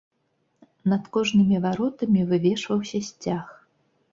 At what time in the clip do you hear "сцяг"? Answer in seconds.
3.11-3.45